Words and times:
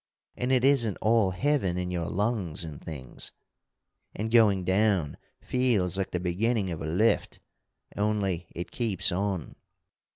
And 0.35 0.51
it 0.51 0.65
isn't 0.65 0.97
all 0.99 1.29
heaven 1.29 1.77
in 1.77 1.91
your 1.91 2.07
lungs 2.07 2.63
and 2.63 2.81
things. 2.83 3.31
And 4.15 4.31
going 4.31 4.63
down 4.63 5.15
feels 5.41 5.95
like 5.95 6.09
the 6.09 6.19
beginning 6.19 6.71
of 6.71 6.81
a 6.81 6.87
lift, 6.87 7.39
only 7.95 8.47
it 8.55 8.71
keeps 8.71 9.11
on. 9.11 9.55